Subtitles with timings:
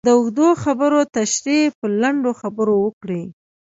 [0.07, 3.23] د اوږدو خبرو تشرېح په لنډو خبرو وکړئ.